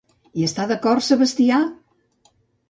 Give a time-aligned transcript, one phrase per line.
[0.37, 1.61] Hi està d'acord Sebastià?